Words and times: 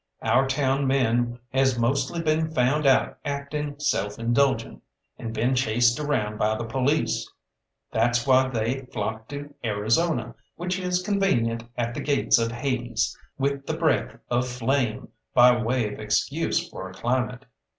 Our 0.23 0.47
town 0.47 0.87
men 0.87 1.37
has 1.53 1.77
mostly 1.77 2.23
been 2.23 2.49
found 2.49 2.87
out 2.87 3.19
acting 3.23 3.75
self 3.79 4.17
indulgent, 4.17 4.81
and 5.19 5.31
been 5.31 5.53
chased 5.53 5.99
around 5.99 6.39
by 6.39 6.55
the 6.57 6.63
police. 6.63 7.31
That's 7.91 8.25
why 8.25 8.47
they 8.49 8.85
flocked 8.85 9.29
to 9.29 9.53
Arizona, 9.63 10.33
which 10.55 10.79
is 10.79 11.03
convenient 11.03 11.65
at 11.77 11.93
the 11.93 12.01
Gates 12.01 12.39
of 12.39 12.51
Hades, 12.51 13.15
with 13.37 13.67
the 13.67 13.77
Breath 13.77 14.17
of 14.31 14.47
Flame 14.47 15.09
by 15.35 15.61
way 15.61 15.93
of 15.93 15.99
excuse 15.99 16.67
for 16.67 16.89
a 16.89 16.93
climate. 16.95 17.45